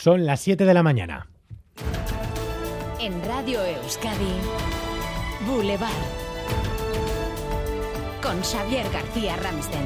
Son 0.00 0.24
las 0.24 0.38
7 0.42 0.64
de 0.64 0.74
la 0.74 0.84
mañana. 0.84 1.28
En 3.00 3.20
Radio 3.24 3.64
Euskadi, 3.64 4.32
Boulevard. 5.44 5.90
Con 8.22 8.40
Xavier 8.40 8.88
García 8.92 9.34
Ramsten. 9.38 9.82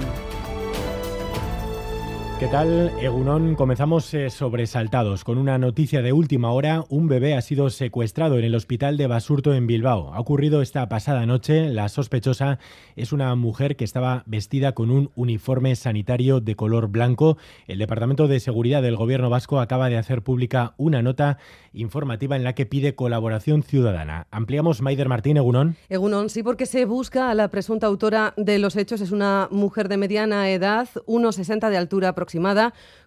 ¿Qué 2.38 2.48
tal, 2.48 2.90
Egunon? 3.00 3.54
Comenzamos 3.54 4.12
eh, 4.14 4.28
sobresaltados 4.28 5.22
con 5.22 5.38
una 5.38 5.58
noticia 5.58 6.02
de 6.02 6.12
última 6.12 6.50
hora. 6.50 6.84
Un 6.88 7.06
bebé 7.06 7.34
ha 7.34 7.40
sido 7.40 7.70
secuestrado 7.70 8.36
en 8.36 8.44
el 8.44 8.56
hospital 8.56 8.96
de 8.96 9.06
Basurto 9.06 9.54
en 9.54 9.68
Bilbao. 9.68 10.12
Ha 10.12 10.18
ocurrido 10.18 10.60
esta 10.60 10.88
pasada 10.88 11.24
noche. 11.24 11.68
La 11.68 11.88
sospechosa 11.88 12.58
es 12.96 13.12
una 13.12 13.32
mujer 13.36 13.76
que 13.76 13.84
estaba 13.84 14.24
vestida 14.26 14.72
con 14.72 14.90
un 14.90 15.12
uniforme 15.14 15.76
sanitario 15.76 16.40
de 16.40 16.56
color 16.56 16.88
blanco. 16.88 17.38
El 17.68 17.78
Departamento 17.78 18.26
de 18.26 18.40
Seguridad 18.40 18.82
del 18.82 18.96
Gobierno 18.96 19.30
vasco 19.30 19.60
acaba 19.60 19.88
de 19.88 19.96
hacer 19.96 20.22
pública 20.22 20.74
una 20.78 21.00
nota 21.00 21.38
informativa 21.72 22.34
en 22.34 22.42
la 22.42 22.56
que 22.56 22.66
pide 22.66 22.96
colaboración 22.96 23.62
ciudadana. 23.62 24.26
Ampliamos 24.32 24.82
Maider 24.82 25.08
Martín, 25.08 25.36
Egunon. 25.36 25.76
Egunon, 25.88 26.28
sí, 26.28 26.42
porque 26.42 26.66
se 26.66 26.86
busca 26.86 27.30
a 27.30 27.34
la 27.34 27.48
presunta 27.48 27.86
autora 27.86 28.34
de 28.36 28.58
los 28.58 28.74
hechos. 28.74 29.00
Es 29.00 29.12
una 29.12 29.46
mujer 29.52 29.88
de 29.88 29.96
mediana 29.96 30.50
edad, 30.50 30.88
1,60 31.06 31.70
de 31.70 31.76
altura 31.76 32.08
aproximadamente 32.08 32.31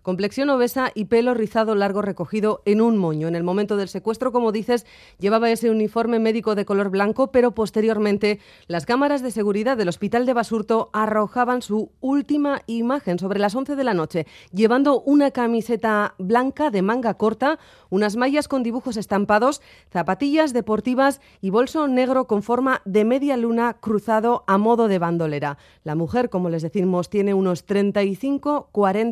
complexión 0.05 0.49
obesa 0.51 0.91
y 0.93 1.05
pelo 1.05 1.33
rizado 1.33 1.73
largo 1.73 2.03
recogido 2.03 2.61
en 2.65 2.79
un 2.79 2.95
moño. 2.97 3.27
En 3.27 3.35
el 3.35 3.43
momento 3.43 3.75
del 3.75 3.89
secuestro, 3.89 4.31
como 4.31 4.51
dices, 4.51 4.85
llevaba 5.17 5.49
ese 5.49 5.71
uniforme 5.71 6.19
médico 6.19 6.53
de 6.53 6.63
color 6.63 6.89
blanco, 6.89 7.31
pero 7.31 7.51
posteriormente 7.55 8.39
las 8.67 8.85
cámaras 8.85 9.23
de 9.23 9.31
seguridad 9.31 9.77
del 9.77 9.89
hospital 9.89 10.27
de 10.27 10.33
Basurto 10.33 10.91
arrojaban 10.93 11.63
su 11.63 11.89
última 12.01 12.61
imagen 12.67 13.17
sobre 13.17 13.39
las 13.39 13.55
11 13.55 13.75
de 13.75 13.83
la 13.83 13.95
noche, 13.95 14.27
llevando 14.53 15.01
una 15.01 15.31
camiseta 15.31 16.13
blanca 16.19 16.69
de 16.69 16.83
manga 16.83 17.15
corta, 17.15 17.57
unas 17.89 18.15
mallas 18.15 18.47
con 18.47 18.61
dibujos 18.61 18.97
estampados, 18.97 19.61
zapatillas 19.91 20.53
deportivas 20.53 21.19
y 21.41 21.49
bolso 21.49 21.87
negro 21.87 22.27
con 22.27 22.43
forma 22.43 22.83
de 22.85 23.05
media 23.05 23.37
luna 23.37 23.77
cruzado 23.79 24.43
a 24.45 24.59
modo 24.59 24.87
de 24.87 24.99
bandolera. 24.99 25.57
La 25.83 25.95
mujer, 25.95 26.29
como 26.29 26.49
les 26.49 26.61
decimos, 26.61 27.09
tiene 27.09 27.33
unos 27.33 27.65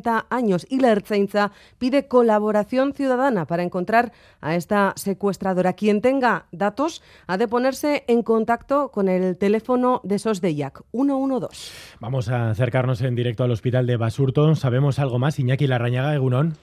35-40 0.01 0.25
años 0.29 0.65
y 0.69 0.79
la 0.79 0.91
Ertzaintza 0.91 1.51
pide 1.77 2.07
colaboración 2.07 2.93
ciudadana 2.93 3.45
para 3.45 3.63
encontrar 3.63 4.11
a 4.41 4.55
esta 4.55 4.93
secuestradora. 4.95 5.73
Quien 5.73 6.01
tenga 6.01 6.45
datos 6.51 7.01
ha 7.27 7.37
de 7.37 7.47
ponerse 7.47 8.03
en 8.07 8.23
contacto 8.23 8.89
con 8.89 9.09
el 9.09 9.37
teléfono 9.37 10.01
de 10.03 10.19
SOSDEIAC 10.19 10.83
112. 10.91 11.71
Vamos 11.99 12.29
a 12.29 12.49
acercarnos 12.49 13.01
en 13.01 13.15
directo 13.15 13.43
al 13.43 13.51
hospital 13.51 13.85
de 13.87 13.97
Basurto. 13.97 14.55
¿Sabemos 14.55 14.99
algo 14.99 15.19
más? 15.19 15.39
Iñaki 15.39 15.67
Larrañaga, 15.67 16.15
Egunón. 16.15 16.55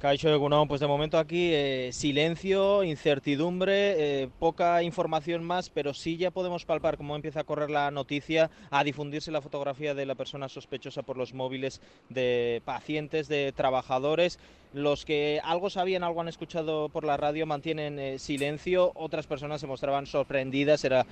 Caixo 0.00 0.30
Egunon, 0.30 0.66
pues 0.66 0.80
de 0.80 0.86
momento 0.86 1.18
aquí 1.18 1.50
eh, 1.52 1.90
silencio, 1.92 2.82
incertidumbre, 2.82 4.22
eh, 4.22 4.28
poca 4.38 4.82
información 4.82 5.44
más, 5.44 5.68
pero 5.68 5.92
sí 5.92 6.16
ya 6.16 6.30
podemos 6.30 6.64
palpar 6.64 6.96
cómo 6.96 7.16
empieza 7.16 7.40
a 7.40 7.44
correr 7.44 7.68
la 7.68 7.90
noticia, 7.90 8.50
a 8.70 8.82
difundirse 8.82 9.30
la 9.30 9.42
fotografía 9.42 9.92
de 9.92 10.06
la 10.06 10.14
persona 10.14 10.48
sospechosa 10.48 11.02
por 11.02 11.18
los 11.18 11.34
móviles 11.34 11.82
de 12.08 12.62
pacientes, 12.64 13.28
de 13.28 13.52
trabajadores. 13.52 14.38
Los 14.72 15.04
que 15.04 15.40
algo 15.42 15.68
sabían, 15.68 16.04
algo 16.04 16.20
han 16.20 16.28
escuchado 16.28 16.88
por 16.90 17.04
la 17.04 17.16
radio 17.16 17.44
mantienen 17.44 17.98
eh, 17.98 18.18
silencio, 18.20 18.92
otras 18.94 19.26
personas 19.26 19.60
se 19.60 19.66
mostraban 19.66 20.06
sorprendidas, 20.06 20.84
era 20.84 21.04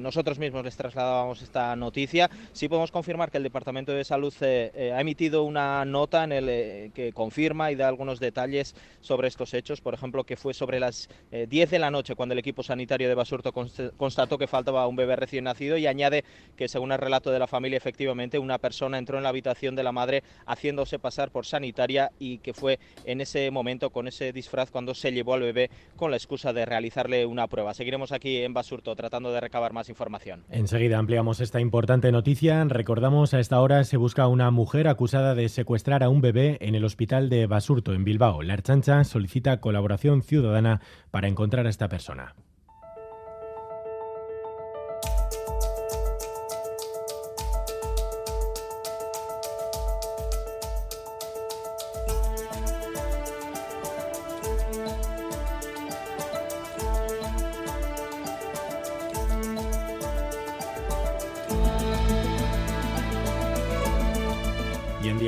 nosotros 0.00 0.38
mismos 0.38 0.64
les 0.64 0.76
trasladábamos 0.76 1.42
esta 1.42 1.74
noticia. 1.76 2.30
Sí 2.52 2.68
podemos 2.68 2.92
confirmar 2.92 3.30
que 3.30 3.36
el 3.36 3.42
Departamento 3.42 3.92
de 3.92 4.04
Salud 4.04 4.32
ha 4.42 5.00
emitido 5.00 5.42
una 5.42 5.84
nota 5.84 6.22
en 6.22 6.32
el 6.32 6.92
que 6.92 7.12
confirma 7.12 7.72
y 7.72 7.74
da 7.74 7.97
algunos 7.98 8.20
detalles 8.20 8.76
sobre 9.00 9.26
estos 9.26 9.52
hechos, 9.54 9.80
por 9.80 9.92
ejemplo, 9.92 10.22
que 10.22 10.36
fue 10.36 10.54
sobre 10.54 10.78
las 10.78 11.08
10 11.32 11.52
eh, 11.52 11.66
de 11.66 11.78
la 11.80 11.90
noche 11.90 12.14
cuando 12.14 12.32
el 12.32 12.38
equipo 12.38 12.62
sanitario 12.62 13.08
de 13.08 13.14
Basurto 13.16 13.52
constató 13.52 14.38
que 14.38 14.46
faltaba 14.46 14.86
un 14.86 14.94
bebé 14.94 15.16
recién 15.16 15.44
nacido 15.44 15.76
y 15.76 15.88
añade 15.88 16.24
que 16.56 16.68
según 16.68 16.92
el 16.92 16.98
relato 16.98 17.32
de 17.32 17.40
la 17.40 17.48
familia, 17.48 17.76
efectivamente 17.76 18.38
una 18.38 18.58
persona 18.58 18.98
entró 18.98 19.16
en 19.16 19.24
la 19.24 19.30
habitación 19.30 19.74
de 19.74 19.82
la 19.82 19.90
madre 19.90 20.22
haciéndose 20.46 21.00
pasar 21.00 21.32
por 21.32 21.44
sanitaria 21.44 22.12
y 22.20 22.38
que 22.38 22.54
fue 22.54 22.78
en 23.04 23.20
ese 23.20 23.50
momento 23.50 23.90
con 23.90 24.06
ese 24.06 24.32
disfraz 24.32 24.70
cuando 24.70 24.94
se 24.94 25.10
llevó 25.10 25.34
al 25.34 25.40
bebé 25.40 25.68
con 25.96 26.12
la 26.12 26.16
excusa 26.16 26.52
de 26.52 26.64
realizarle 26.64 27.26
una 27.26 27.48
prueba. 27.48 27.74
Seguiremos 27.74 28.12
aquí 28.12 28.36
en 28.36 28.54
Basurto 28.54 28.94
tratando 28.94 29.32
de 29.32 29.40
recabar 29.40 29.72
más 29.72 29.88
información. 29.88 30.44
Enseguida 30.50 30.98
ampliamos 30.98 31.40
esta 31.40 31.60
importante 31.60 32.12
noticia. 32.12 32.62
Recordamos 32.62 33.34
a 33.34 33.40
esta 33.40 33.60
hora 33.60 33.82
se 33.82 33.96
busca 33.96 34.28
una 34.28 34.52
mujer 34.52 34.86
acusada 34.86 35.34
de 35.34 35.48
secuestrar 35.48 36.04
a 36.04 36.08
un 36.08 36.20
bebé 36.20 36.58
en 36.60 36.76
el 36.76 36.84
hospital 36.84 37.28
de 37.28 37.46
Basurto 37.46 37.87
en 37.92 38.04
Bilbao. 38.04 38.42
La 38.42 38.54
Archancha 38.54 39.04
solicita 39.04 39.60
colaboración 39.60 40.22
ciudadana 40.22 40.80
para 41.10 41.28
encontrar 41.28 41.66
a 41.66 41.70
esta 41.70 41.88
persona. 41.88 42.34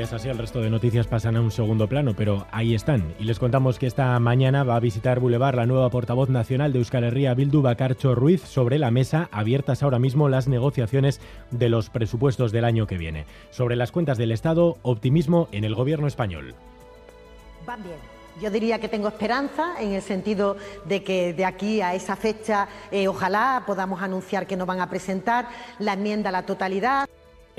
Así, 0.01 0.29
el 0.29 0.39
resto 0.39 0.61
de 0.61 0.71
noticias 0.71 1.07
pasan 1.07 1.37
a 1.37 1.43
un 1.43 1.51
segundo 1.51 1.87
plano, 1.87 2.15
pero 2.17 2.47
ahí 2.53 2.75
están. 2.75 3.15
Y 3.19 3.25
les 3.25 3.39
contamos 3.39 3.79
que 3.79 3.87
esta 3.87 4.19
mañana 4.19 4.65
va 4.65 4.77
a 4.77 4.81
visitar 4.81 5.21
Boulevard 5.21 5.57
la 5.57 5.67
nueva 5.67 5.91
portavoz 5.91 6.31
nacional 6.31 6.73
de 6.73 6.79
Euskal 6.79 7.05
Herria, 7.05 7.35
Bildu 7.35 7.61
Bacarcho 7.61 8.15
Ruiz, 8.15 8.41
sobre 8.43 8.79
la 8.79 8.91
mesa 8.91 9.29
abiertas 9.31 9.83
ahora 9.83 9.99
mismo 9.99 10.31
las 10.31 10.49
negociaciones 10.49 11.21
de 11.51 11.69
los 11.69 11.91
presupuestos 11.91 12.51
del 12.51 12.65
año 12.65 12.87
que 12.87 12.97
viene. 12.97 13.27
Sobre 13.51 13.77
las 13.77 13.93
cuentas 13.93 14.17
del 14.17 14.33
Estado, 14.33 14.79
optimismo 14.83 15.49
en 15.53 15.65
el 15.65 15.75
gobierno 15.75 16.07
español. 16.07 16.55
Van 17.67 17.83
bien. 17.83 17.97
Yo 18.41 18.51
diría 18.51 18.79
que 18.79 18.89
tengo 18.89 19.09
esperanza 19.09 19.75
en 19.81 19.93
el 19.93 20.03
sentido 20.03 20.57
de 20.87 21.03
que 21.03 21.35
de 21.35 21.45
aquí 21.45 21.83
a 21.83 21.95
esa 21.95 22.17
fecha 22.17 22.69
eh, 22.91 23.07
ojalá 23.07 23.65
podamos 23.67 24.01
anunciar 24.01 24.47
que 24.47 24.57
nos 24.57 24.67
van 24.67 24.81
a 24.81 24.89
presentar 24.89 25.49
la 25.79 25.93
enmienda 25.93 26.31
a 26.31 26.33
la 26.33 26.47
totalidad. 26.47 27.07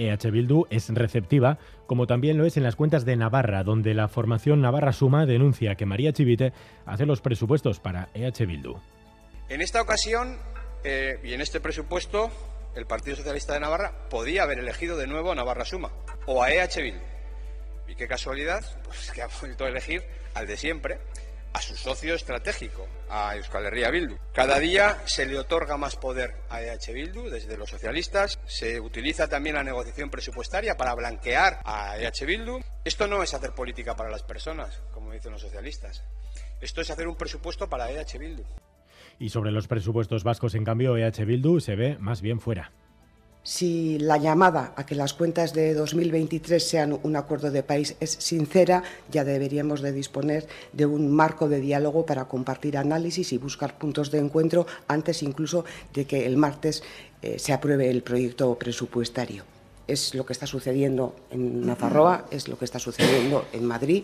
EH 0.01 0.31
Bildu 0.31 0.65
es 0.69 0.89
receptiva, 0.89 1.57
como 1.87 2.07
también 2.07 2.37
lo 2.37 2.45
es 2.45 2.57
en 2.57 2.63
las 2.63 2.75
cuentas 2.75 3.05
de 3.05 3.15
Navarra, 3.15 3.63
donde 3.63 3.93
la 3.93 4.07
formación 4.07 4.61
Navarra 4.61 4.93
Suma 4.93 5.25
denuncia 5.25 5.75
que 5.75 5.85
María 5.85 6.13
Chivite 6.13 6.53
hace 6.85 7.05
los 7.05 7.21
presupuestos 7.21 7.79
para 7.79 8.09
EH 8.13 8.45
Bildu. 8.45 8.75
En 9.49 9.61
esta 9.61 9.81
ocasión 9.81 10.37
eh, 10.83 11.19
y 11.23 11.33
en 11.33 11.41
este 11.41 11.59
presupuesto, 11.59 12.31
el 12.75 12.85
Partido 12.85 13.17
Socialista 13.17 13.53
de 13.53 13.59
Navarra 13.59 14.09
podía 14.09 14.43
haber 14.43 14.59
elegido 14.59 14.97
de 14.97 15.07
nuevo 15.07 15.31
a 15.31 15.35
Navarra 15.35 15.65
Suma 15.65 15.91
o 16.25 16.41
a 16.41 16.51
EH 16.51 16.81
Bildu. 16.81 17.01
Y 17.87 17.95
qué 17.95 18.07
casualidad, 18.07 18.63
pues 18.85 19.11
que 19.11 19.21
ha 19.21 19.27
vuelto 19.39 19.65
a 19.65 19.69
elegir 19.69 20.03
al 20.33 20.47
de 20.47 20.57
siempre, 20.57 20.97
a 21.53 21.61
su 21.61 21.75
socio 21.75 22.15
estratégico, 22.15 22.87
a 23.09 23.35
Euskal 23.35 23.65
Herria 23.65 23.91
Bildu. 23.91 24.17
Cada 24.33 24.59
día 24.59 24.97
se 25.05 25.25
le 25.25 25.37
otorga 25.37 25.77
más 25.77 25.95
poder 25.95 26.35
a 26.49 26.61
EH 26.61 26.93
Bildu 26.93 27.29
desde 27.29 27.57
los 27.57 27.69
socialistas, 27.69 28.39
se 28.45 28.79
utiliza 28.79 29.27
también 29.27 29.55
la 29.55 29.63
negociación 29.63 30.09
presupuestaria 30.09 30.77
para 30.77 30.95
blanquear 30.95 31.59
a 31.65 31.97
EH 31.97 32.25
Bildu. 32.25 32.59
Esto 32.85 33.07
no 33.07 33.21
es 33.23 33.33
hacer 33.33 33.51
política 33.51 33.95
para 33.95 34.09
las 34.09 34.23
personas, 34.23 34.81
como 34.93 35.11
dicen 35.11 35.31
los 35.31 35.41
socialistas. 35.41 36.03
Esto 36.61 36.81
es 36.81 36.89
hacer 36.89 37.07
un 37.07 37.15
presupuesto 37.15 37.69
para 37.69 37.91
EH 37.91 38.17
Bildu. 38.17 38.43
Y 39.19 39.29
sobre 39.29 39.51
los 39.51 39.67
presupuestos 39.67 40.23
vascos, 40.23 40.55
en 40.55 40.63
cambio, 40.63 40.97
EH 40.97 41.25
Bildu 41.25 41.59
se 41.59 41.75
ve 41.75 41.97
más 41.99 42.21
bien 42.21 42.39
fuera. 42.39 42.71
Si 43.43 43.97
la 43.97 44.17
llamada 44.17 44.71
a 44.75 44.85
que 44.85 44.93
las 44.93 45.15
cuentas 45.15 45.53
de 45.53 45.73
2023 45.73 46.63
sean 46.63 46.99
un 47.01 47.15
acuerdo 47.15 47.49
de 47.49 47.63
país 47.63 47.95
es 47.99 48.11
sincera, 48.11 48.83
ya 49.09 49.23
deberíamos 49.23 49.81
de 49.81 49.91
disponer 49.91 50.47
de 50.73 50.85
un 50.85 51.11
marco 51.11 51.49
de 51.49 51.59
diálogo 51.59 52.05
para 52.05 52.25
compartir 52.25 52.77
análisis 52.77 53.33
y 53.33 53.39
buscar 53.39 53.79
puntos 53.79 54.11
de 54.11 54.19
encuentro 54.19 54.67
antes 54.87 55.23
incluso 55.23 55.65
de 55.91 56.05
que 56.05 56.27
el 56.27 56.37
martes 56.37 56.83
eh, 57.23 57.39
se 57.39 57.51
apruebe 57.51 57.89
el 57.89 58.03
proyecto 58.03 58.53
presupuestario. 58.59 59.43
Es 59.87 60.13
lo 60.13 60.23
que 60.23 60.33
está 60.33 60.45
sucediendo 60.45 61.15
en 61.31 61.65
Nafarroa, 61.65 62.27
es 62.29 62.47
lo 62.47 62.59
que 62.59 62.65
está 62.65 62.77
sucediendo 62.77 63.47
en 63.53 63.65
Madrid. 63.65 64.03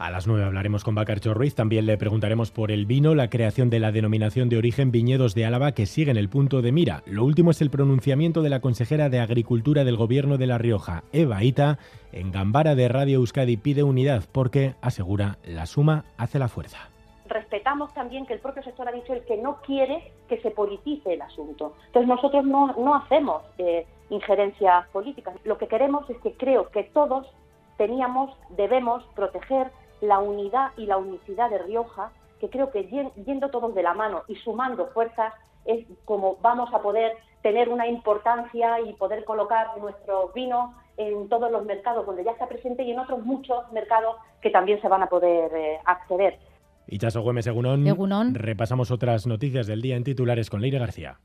A 0.00 0.10
las 0.10 0.26
nueve 0.26 0.46
hablaremos 0.46 0.82
con 0.82 0.94
Bacarcho 0.94 1.34
Ruiz. 1.34 1.54
También 1.54 1.84
le 1.84 1.98
preguntaremos 1.98 2.50
por 2.50 2.70
el 2.70 2.86
vino, 2.86 3.14
la 3.14 3.28
creación 3.28 3.68
de 3.68 3.80
la 3.80 3.92
denominación 3.92 4.48
de 4.48 4.56
origen 4.56 4.90
Viñedos 4.90 5.34
de 5.34 5.44
Álava 5.44 5.72
que 5.72 5.84
sigue 5.84 6.10
en 6.10 6.16
el 6.16 6.30
punto 6.30 6.62
de 6.62 6.72
mira. 6.72 7.02
Lo 7.04 7.22
último 7.22 7.50
es 7.50 7.60
el 7.60 7.68
pronunciamiento 7.68 8.40
de 8.40 8.48
la 8.48 8.60
consejera 8.60 9.10
de 9.10 9.20
Agricultura 9.20 9.84
del 9.84 9.98
Gobierno 9.98 10.38
de 10.38 10.46
La 10.46 10.56
Rioja, 10.56 11.04
Eva 11.12 11.44
Ita, 11.44 11.78
en 12.12 12.32
Gambara 12.32 12.74
de 12.74 12.88
Radio 12.88 13.18
Euskadi 13.18 13.58
pide 13.58 13.82
unidad 13.82 14.24
porque, 14.32 14.74
asegura, 14.80 15.36
la 15.44 15.66
suma 15.66 16.06
hace 16.16 16.38
la 16.38 16.48
fuerza 16.48 16.88
respetamos 17.26 17.94
también 17.94 18.26
que 18.26 18.32
el 18.32 18.40
propio 18.40 18.60
sector 18.64 18.88
ha 18.88 18.90
dicho 18.92 19.12
el 19.12 19.24
que 19.24 19.36
no 19.36 19.58
quiere 19.62 20.10
que 20.28 20.40
se 20.40 20.50
politice 20.50 21.12
el 21.12 21.22
asunto. 21.22 21.76
Entonces 21.86 22.08
nosotros 22.08 22.44
no, 22.44 22.74
no 22.76 22.96
hacemos 22.96 23.44
eh, 23.56 23.86
injerencias 24.08 24.88
políticas. 24.88 25.36
Lo 25.44 25.56
que 25.56 25.68
queremos 25.68 26.10
es 26.10 26.18
que 26.22 26.32
creo 26.32 26.70
que 26.70 26.82
todos 26.92 27.28
teníamos, 27.76 28.36
debemos 28.56 29.04
proteger 29.14 29.70
la 30.00 30.18
unidad 30.18 30.72
y 30.76 30.86
la 30.86 30.96
unicidad 30.96 31.50
de 31.50 31.58
Rioja, 31.58 32.12
que 32.40 32.48
creo 32.48 32.70
que 32.70 32.84
yendo 33.24 33.50
todos 33.50 33.74
de 33.74 33.82
la 33.82 33.94
mano 33.94 34.22
y 34.28 34.36
sumando 34.36 34.88
fuerzas 34.88 35.34
es 35.64 35.86
como 36.04 36.36
vamos 36.40 36.72
a 36.72 36.80
poder 36.80 37.12
tener 37.42 37.68
una 37.68 37.86
importancia 37.86 38.80
y 38.80 38.92
poder 38.94 39.24
colocar 39.24 39.76
nuestro 39.78 40.30
vino 40.34 40.74
en 40.96 41.28
todos 41.28 41.50
los 41.50 41.64
mercados 41.64 42.04
donde 42.06 42.24
ya 42.24 42.32
está 42.32 42.46
presente 42.46 42.82
y 42.82 42.92
en 42.92 42.98
otros 42.98 43.24
muchos 43.24 43.70
mercados 43.72 44.16
que 44.42 44.50
también 44.50 44.80
se 44.80 44.88
van 44.88 45.02
a 45.02 45.06
poder 45.06 45.50
eh, 45.54 45.78
acceder. 45.84 46.38
Y 46.86 46.98
Chaso 46.98 47.22
Güemes, 47.22 47.46
Egunon, 47.46 48.34
repasamos 48.34 48.90
otras 48.90 49.26
noticias 49.26 49.66
del 49.66 49.80
día 49.80 49.96
en 49.96 50.04
titulares 50.04 50.50
con 50.50 50.60
Leire 50.60 50.78
García. 50.78 51.18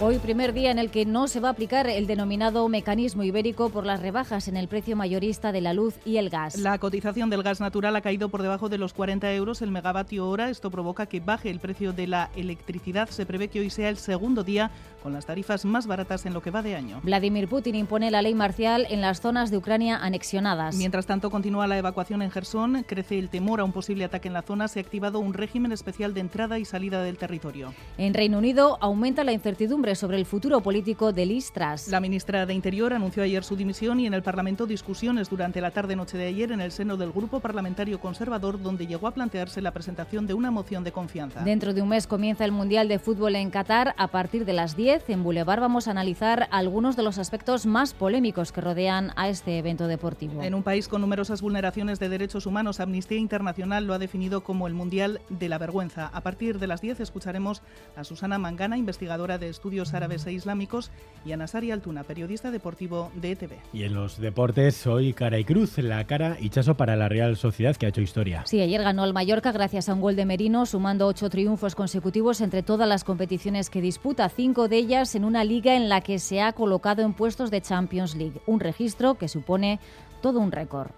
Hoy 0.00 0.18
primer 0.18 0.52
día 0.52 0.70
en 0.70 0.78
el 0.78 0.90
que 0.90 1.04
no 1.04 1.26
se 1.26 1.40
va 1.40 1.48
a 1.48 1.50
aplicar 1.50 1.88
el 1.88 2.06
denominado 2.06 2.68
mecanismo 2.68 3.24
ibérico 3.24 3.70
por 3.70 3.84
las 3.84 3.98
rebajas 4.00 4.46
en 4.46 4.56
el 4.56 4.68
precio 4.68 4.94
mayorista 4.94 5.50
de 5.50 5.60
la 5.60 5.74
luz 5.74 5.96
y 6.04 6.18
el 6.18 6.30
gas. 6.30 6.56
La 6.56 6.78
cotización 6.78 7.30
del 7.30 7.42
gas 7.42 7.60
natural 7.60 7.96
ha 7.96 8.00
caído 8.00 8.28
por 8.28 8.42
debajo 8.42 8.68
de 8.68 8.78
los 8.78 8.92
40 8.92 9.32
euros 9.34 9.60
el 9.60 9.72
megavatio 9.72 10.28
hora. 10.28 10.50
Esto 10.50 10.70
provoca 10.70 11.06
que 11.06 11.18
baje 11.18 11.50
el 11.50 11.58
precio 11.58 11.92
de 11.92 12.06
la 12.06 12.30
electricidad. 12.36 13.08
Se 13.08 13.26
prevé 13.26 13.48
que 13.48 13.58
hoy 13.58 13.70
sea 13.70 13.88
el 13.88 13.96
segundo 13.96 14.44
día 14.44 14.70
con 15.02 15.12
las 15.12 15.26
tarifas 15.26 15.64
más 15.64 15.88
baratas 15.88 16.26
en 16.26 16.34
lo 16.34 16.42
que 16.42 16.52
va 16.52 16.62
de 16.62 16.76
año. 16.76 17.00
Vladimir 17.02 17.48
Putin 17.48 17.74
impone 17.74 18.12
la 18.12 18.22
ley 18.22 18.34
marcial 18.34 18.86
en 18.90 19.00
las 19.00 19.20
zonas 19.20 19.50
de 19.50 19.56
Ucrania 19.56 19.96
anexionadas. 19.96 20.76
Mientras 20.76 21.06
tanto 21.06 21.28
continúa 21.28 21.66
la 21.66 21.76
evacuación 21.76 22.22
en 22.22 22.30
Gerson, 22.30 22.84
crece 22.84 23.18
el 23.18 23.30
temor 23.30 23.58
a 23.58 23.64
un 23.64 23.72
posible 23.72 24.04
ataque 24.04 24.28
en 24.28 24.34
la 24.34 24.42
zona. 24.42 24.68
Se 24.68 24.78
ha 24.78 24.82
activado 24.82 25.18
un 25.18 25.34
régimen 25.34 25.72
especial 25.72 26.14
de 26.14 26.20
entrada 26.20 26.60
y 26.60 26.64
salida 26.64 27.02
del 27.02 27.18
territorio. 27.18 27.74
En 27.96 28.14
Reino 28.14 28.38
Unido 28.38 28.78
aumenta 28.80 29.24
la 29.24 29.32
incertidumbre 29.32 29.87
sobre 29.94 30.16
el 30.16 30.26
futuro 30.26 30.60
político 30.60 31.12
de 31.12 31.26
Listras. 31.26 31.88
La 31.88 32.00
ministra 32.00 32.46
de 32.46 32.54
Interior 32.54 32.92
anunció 32.92 33.22
ayer 33.22 33.44
su 33.44 33.56
dimisión 33.56 34.00
y 34.00 34.06
en 34.06 34.14
el 34.14 34.22
Parlamento 34.22 34.66
discusiones 34.66 35.30
durante 35.30 35.60
la 35.60 35.70
tarde-noche 35.70 36.18
de 36.18 36.26
ayer 36.26 36.52
en 36.52 36.60
el 36.60 36.72
seno 36.72 36.96
del 36.96 37.12
Grupo 37.12 37.40
Parlamentario 37.40 38.00
Conservador, 38.00 38.60
donde 38.60 38.86
llegó 38.86 39.06
a 39.06 39.12
plantearse 39.12 39.62
la 39.62 39.72
presentación 39.72 40.26
de 40.26 40.34
una 40.34 40.50
moción 40.50 40.84
de 40.84 40.92
confianza. 40.92 41.42
Dentro 41.42 41.74
de 41.74 41.82
un 41.82 41.88
mes 41.88 42.06
comienza 42.06 42.44
el 42.44 42.52
Mundial 42.52 42.88
de 42.88 42.98
Fútbol 42.98 43.36
en 43.36 43.50
Qatar. 43.50 43.94
A 43.96 44.08
partir 44.08 44.44
de 44.44 44.52
las 44.52 44.76
10 44.76 45.08
en 45.10 45.22
Boulevard 45.22 45.60
vamos 45.60 45.88
a 45.88 45.92
analizar 45.92 46.48
algunos 46.50 46.96
de 46.96 47.02
los 47.02 47.18
aspectos 47.18 47.66
más 47.66 47.94
polémicos 47.94 48.52
que 48.52 48.60
rodean 48.60 49.12
a 49.16 49.28
este 49.28 49.58
evento 49.58 49.86
deportivo. 49.86 50.42
En 50.42 50.54
un 50.54 50.62
país 50.62 50.88
con 50.88 51.00
numerosas 51.00 51.40
vulneraciones 51.40 51.98
de 51.98 52.08
derechos 52.08 52.46
humanos, 52.46 52.80
Amnistía 52.80 53.18
Internacional 53.18 53.86
lo 53.86 53.94
ha 53.94 53.98
definido 53.98 54.42
como 54.42 54.66
el 54.66 54.74
Mundial 54.74 55.20
de 55.28 55.48
la 55.48 55.58
Vergüenza. 55.58 56.10
A 56.12 56.20
partir 56.22 56.58
de 56.58 56.66
las 56.66 56.80
10 56.80 57.00
escucharemos 57.00 57.62
a 57.96 58.04
Susana 58.04 58.38
Mangana, 58.38 58.76
investigadora 58.76 59.38
de 59.38 59.48
estudios 59.48 59.77
árabes 59.94 60.26
e 60.26 60.32
islámicos, 60.32 60.90
y 61.24 61.32
a 61.32 61.36
Nasari 61.36 61.70
Altuna, 61.70 62.04
periodista 62.04 62.50
deportivo 62.50 63.10
de 63.14 63.32
ETV. 63.32 63.52
Y 63.72 63.84
en 63.84 63.94
los 63.94 64.18
deportes, 64.18 64.86
hoy 64.86 65.12
cara 65.12 65.38
y 65.38 65.44
cruz, 65.44 65.78
la 65.78 66.06
cara 66.06 66.36
y 66.40 66.50
chaso 66.50 66.76
para 66.76 66.96
la 66.96 67.08
Real 67.08 67.36
Sociedad, 67.36 67.76
que 67.76 67.86
ha 67.86 67.88
hecho 67.90 68.00
historia. 68.00 68.42
Sí, 68.46 68.60
ayer 68.60 68.82
ganó 68.82 69.02
al 69.02 69.12
Mallorca 69.12 69.52
gracias 69.52 69.88
a 69.88 69.94
un 69.94 70.00
gol 70.00 70.16
de 70.16 70.24
Merino, 70.24 70.66
sumando 70.66 71.06
ocho 71.06 71.30
triunfos 71.30 71.74
consecutivos 71.74 72.40
entre 72.40 72.62
todas 72.62 72.88
las 72.88 73.04
competiciones 73.04 73.70
que 73.70 73.80
disputa, 73.80 74.28
cinco 74.28 74.68
de 74.68 74.78
ellas 74.78 75.14
en 75.14 75.24
una 75.24 75.44
liga 75.44 75.76
en 75.76 75.88
la 75.88 76.00
que 76.00 76.18
se 76.18 76.40
ha 76.40 76.52
colocado 76.52 77.02
en 77.02 77.14
puestos 77.14 77.50
de 77.50 77.62
Champions 77.62 78.14
League, 78.14 78.40
un 78.46 78.60
registro 78.60 79.14
que 79.16 79.28
supone 79.28 79.80
todo 80.22 80.40
un 80.40 80.52
récord. 80.52 80.90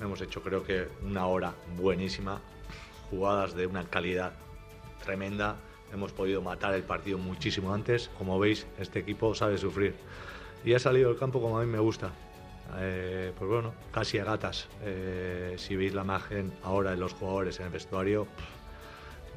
Hemos 0.00 0.20
hecho 0.22 0.42
creo 0.42 0.62
que 0.62 0.88
una 1.02 1.26
hora 1.26 1.54
buenísima, 1.76 2.40
jugadas 3.10 3.54
de 3.54 3.66
una 3.66 3.84
calidad 3.84 4.32
tremenda 5.04 5.56
hemos 5.92 6.12
podido 6.12 6.42
matar 6.42 6.74
el 6.74 6.82
partido 6.82 7.18
muchísimo 7.18 7.72
antes. 7.72 8.10
Como 8.18 8.38
veis, 8.38 8.66
este 8.78 8.98
equipo 8.98 9.34
sabe 9.34 9.58
sufrir. 9.58 9.94
Y 10.64 10.74
ha 10.74 10.78
salido 10.78 11.08
del 11.08 11.18
campo 11.18 11.40
como 11.40 11.58
a 11.58 11.64
mí 11.64 11.70
me 11.70 11.78
gusta. 11.78 12.10
Eh, 12.78 13.32
pues 13.36 13.50
bueno, 13.50 13.74
casi 13.90 14.18
a 14.18 14.24
gatas. 14.24 14.68
Eh, 14.82 15.54
si 15.58 15.76
veis 15.76 15.94
la 15.94 16.02
imagen 16.02 16.52
ahora 16.62 16.92
de 16.92 16.96
los 16.96 17.12
jugadores 17.14 17.58
en 17.60 17.66
el 17.66 17.72
vestuario, 17.72 18.26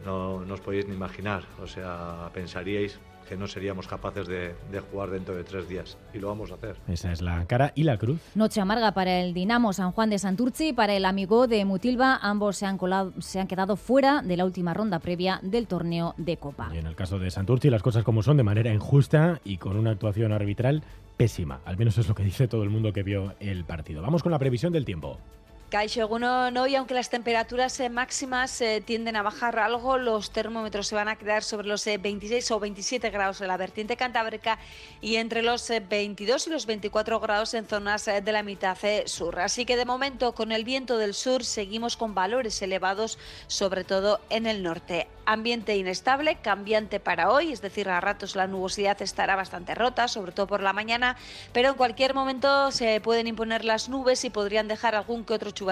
no, 0.06 0.44
no 0.46 0.54
os 0.54 0.62
podéis 0.62 0.88
ni 0.88 0.96
imaginar. 0.96 1.44
O 1.62 1.68
sea, 1.68 2.30
pensaríais 2.34 3.00
que 3.28 3.38
no 3.38 3.48
seríamos 3.48 3.88
capaces 3.88 4.28
de, 4.28 4.54
jugar 4.92 5.10
dentro 5.10 5.36
de 5.36 5.44
tres 5.44 5.68
días. 5.68 5.98
Y 6.14 6.20
lo 6.20 6.28
vamos 6.28 6.52
a 6.52 6.56
hacer. 6.56 6.75
Esa 6.88 7.12
es 7.12 7.22
la 7.22 7.46
cara 7.46 7.72
y 7.75 7.84
la 7.84 7.98
cruz. 7.98 8.20
Noche 8.36 8.62
amarga 8.62 8.94
para 8.94 9.22
el 9.22 9.34
Dinamo 9.34 9.74
San 9.74 9.92
Juan 9.92 10.10
de 10.10 10.20
Santurci 10.20 10.70
y 10.70 10.74
para 10.74 10.94
el 10.94 11.06
Amigo 11.06 11.48
de 11.48 11.66
Mutilva. 11.66 12.18
Ambos 12.22 12.58
se 12.58 12.66
han, 12.66 12.78
colado, 12.78 13.14
se 13.20 13.40
han 13.40 13.48
quedado 13.48 13.75
fuera 13.75 14.22
de 14.22 14.38
la 14.38 14.46
última 14.46 14.74
ronda 14.74 15.00
previa 15.00 15.40
del 15.42 15.68
torneo 15.68 16.14
de 16.18 16.38
Copa. 16.38 16.70
Y 16.74 16.78
en 16.78 16.88
el 16.88 16.96
caso 16.96 17.20
de 17.20 17.31
Santurci, 17.31 17.70
las 17.70 17.84
cosas 17.84 18.04
como 18.04 18.24
son, 18.24 18.38
de 18.38 18.44
manera 18.44 18.74
injusta 18.74 19.40
y 19.44 19.58
con 19.58 19.78
una 19.78 19.92
actuación 19.92 20.31
arbitral 20.31 20.84
pésima. 21.18 21.62
Al 21.66 21.78
menos 21.78 21.98
es 21.98 22.08
lo 22.08 22.16
que 22.16 22.24
dice 22.24 22.48
todo 22.48 22.64
el 22.64 22.69
mundo 22.69 22.94
que 22.94 23.04
vio 23.04 23.36
el 23.40 23.66
partido. 23.66 24.02
Vamos 24.02 24.24
con 24.24 24.31
la 24.31 24.40
previsión 24.40 24.74
del 24.74 24.86
tiempo. 24.86 25.19
Caixo 25.74 26.08
no 26.20 26.68
y 26.68 26.75
aunque 26.75 26.94
las 26.94 27.10
temperaturas 27.10 27.80
eh, 27.80 27.90
máximas 27.90 28.62
eh, 28.62 28.84
tienden 28.86 29.16
a 29.16 29.24
bajar 29.24 29.58
algo, 29.58 29.98
los 29.98 30.30
termómetros 30.30 30.86
se 30.86 30.94
van 30.94 31.08
a 31.08 31.16
quedar 31.16 31.42
sobre 31.42 31.68
los 31.68 31.84
26 31.86 32.52
eh, 32.52 32.54
o 32.54 32.60
27 32.60 33.10
grados 33.10 33.42
en 33.42 33.48
la 33.48 33.58
vertiente 33.58 33.98
cantábrica 33.98 34.60
y 35.02 35.16
entre 35.16 35.42
los 35.42 35.68
22 35.90 36.46
y 36.46 36.50
los 36.52 36.68
24 36.68 37.20
grados 37.20 37.56
en 37.56 37.66
zonas 37.66 38.06
de 38.06 38.31
la 38.31 38.44
mitad 38.44 38.78
sur. 39.06 39.40
Así 39.40 39.66
que 39.66 39.75
de 39.75 39.86
momento 39.86 40.36
con 40.36 40.52
el 40.52 40.64
viento 40.64 41.00
del 41.00 41.16
sur 41.16 41.44
seguimos 41.44 41.98
con 41.98 42.14
valores 42.14 42.62
elevados, 42.62 43.18
sobre 43.48 43.84
todo 43.84 44.22
en 44.30 44.46
el 44.46 44.62
norte. 44.62 45.08
Ambiente 45.26 45.78
inestable, 45.78 46.36
cambiante 46.36 47.00
para 47.00 47.31
hoy, 47.31 47.54
es 47.54 47.62
decir, 47.62 47.88
a 47.90 48.02
ratos 48.02 48.36
la 48.36 48.46
nubosidad 48.46 49.02
estará 49.02 49.38
bastante 49.38 49.74
rota, 49.74 50.10
sobre 50.10 50.34
todo 50.34 50.48
por 50.48 50.62
la 50.62 50.74
mañana, 50.74 51.16
pero 51.54 51.69
en 51.69 51.76
cualquier 51.76 52.14
momento 52.14 52.72
se 52.72 53.00
pueden 53.00 53.28
imponer 53.28 53.64
las 53.64 53.88
nubes 53.88 54.26
y 54.26 54.30
podrían 54.30 54.68
dejar 54.68 54.96
algún 54.96 55.24
que 55.24 55.34
otro 55.34 55.52
chubasco 55.52 55.62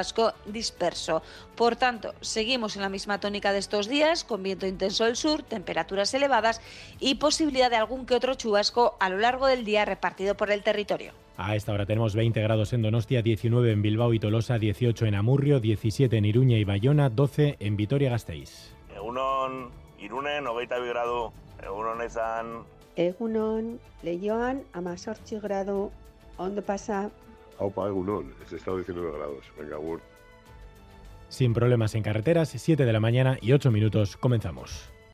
disperso. 0.45 1.21
Por 1.55 1.75
tanto, 1.75 2.13
seguimos 2.21 2.75
en 2.75 2.81
la 2.81 2.89
misma 2.89 3.19
tónica 3.19 3.51
de 3.51 3.59
estos 3.59 3.87
días, 3.87 4.23
con 4.23 4.43
viento 4.43 4.67
intenso 4.67 5.05
del 5.05 5.15
sur, 5.15 5.43
temperaturas 5.43 6.13
elevadas 6.13 6.61
y 6.99 7.15
posibilidad 7.15 7.69
de 7.69 7.77
algún 7.77 8.05
que 8.05 8.15
otro 8.15 8.35
chubasco 8.35 8.95
a 8.99 9.09
lo 9.09 9.17
largo 9.17 9.47
del 9.47 9.65
día 9.65 9.85
repartido 9.85 10.35
por 10.35 10.51
el 10.51 10.63
territorio. 10.63 11.13
A 11.37 11.55
esta 11.55 11.73
hora 11.73 11.85
tenemos 11.85 12.13
20 12.15 12.41
grados 12.41 12.73
en 12.73 12.81
Donostia, 12.81 13.21
19 13.21 13.71
en 13.71 13.81
Bilbao 13.81 14.13
y 14.13 14.19
Tolosa, 14.19 14.59
18 14.59 15.05
en 15.05 15.15
Amurrio, 15.15 15.59
17 15.59 16.15
en 16.15 16.25
Iruña 16.25 16.57
y 16.57 16.63
Bayona, 16.63 17.09
12 17.09 17.57
en 17.59 17.77
Vitoria-Gasteiz. 17.77 18.73
Egunon, 18.95 19.71
Irunen, 19.99 20.47
hogeita 20.47 20.77
grado, 20.79 21.33
egunon 21.63 22.01
ezan. 22.01 22.63
Egunon, 22.95 23.79
Leioan, 24.03 24.63
amazortzi 24.73 25.39
grado, 25.39 25.91
ondo 26.37 26.61
pasa. 26.61 27.09
Aupa, 27.61 27.87
egunon, 27.87 28.33
es 28.43 28.51
estado 28.53 28.77
19 28.77 29.19
grados, 29.19 29.45
venga, 29.55 29.77
Sin 31.29 31.53
problemas 31.53 31.93
en 31.93 32.01
carreteras, 32.01 32.49
7 32.49 32.85
de 32.85 32.91
la 32.91 32.99
mañana 32.99 33.37
y 33.39 33.53
8 33.53 33.69
minutos, 33.69 34.17
comenzamos. 34.17 34.91